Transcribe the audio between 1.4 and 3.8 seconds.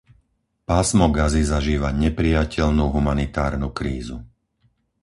zažíva neprijateľnú humanitárnu